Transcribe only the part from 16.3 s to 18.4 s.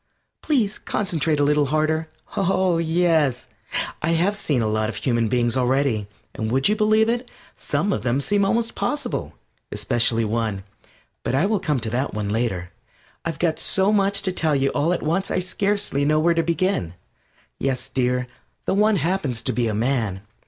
to begin. Yes, dear,